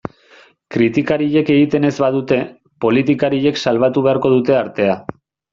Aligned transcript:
Kritikariek 0.75 1.51
egiten 1.57 1.85
ez 1.91 1.93
badute, 2.05 2.39
politikariek 2.87 3.63
salbatu 3.67 4.07
beharko 4.09 4.37
dute 4.39 4.61
artea. 4.67 4.99